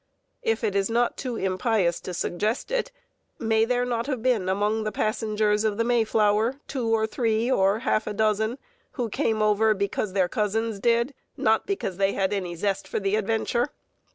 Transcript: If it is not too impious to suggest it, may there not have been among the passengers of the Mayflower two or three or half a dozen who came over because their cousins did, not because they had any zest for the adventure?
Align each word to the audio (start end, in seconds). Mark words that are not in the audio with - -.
If 0.41 0.63
it 0.63 0.75
is 0.75 0.89
not 0.89 1.15
too 1.15 1.35
impious 1.35 1.99
to 2.01 2.13
suggest 2.15 2.71
it, 2.71 2.91
may 3.37 3.65
there 3.65 3.85
not 3.85 4.07
have 4.07 4.23
been 4.23 4.49
among 4.49 4.83
the 4.83 4.91
passengers 4.91 5.63
of 5.63 5.77
the 5.77 5.83
Mayflower 5.83 6.59
two 6.67 6.89
or 6.89 7.05
three 7.05 7.51
or 7.51 7.77
half 7.81 8.07
a 8.07 8.13
dozen 8.15 8.57
who 8.93 9.09
came 9.09 9.43
over 9.43 9.75
because 9.75 10.13
their 10.13 10.27
cousins 10.27 10.79
did, 10.79 11.13
not 11.37 11.67
because 11.67 11.97
they 11.97 12.13
had 12.13 12.33
any 12.33 12.55
zest 12.55 12.87
for 12.87 12.99
the 12.99 13.15
adventure? 13.15 13.67